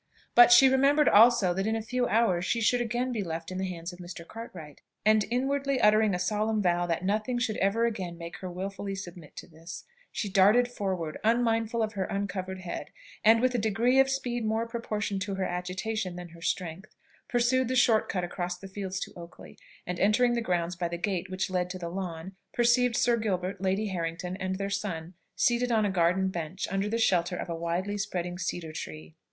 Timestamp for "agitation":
15.45-16.15